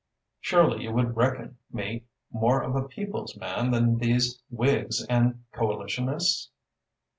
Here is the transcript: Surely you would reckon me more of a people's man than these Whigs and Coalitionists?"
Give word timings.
Surely 0.39 0.81
you 0.83 0.91
would 0.91 1.15
reckon 1.15 1.59
me 1.71 2.05
more 2.31 2.63
of 2.63 2.75
a 2.75 2.87
people's 2.87 3.37
man 3.37 3.69
than 3.69 3.99
these 3.99 4.41
Whigs 4.49 5.05
and 5.07 5.43
Coalitionists?" 5.53 6.49